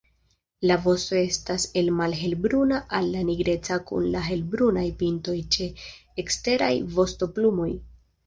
[0.69, 5.67] La vosto estas el malhelbruna al nigreca kun helbrunaj pintoj ĉe
[6.25, 7.71] eksteraj vostoplumoj.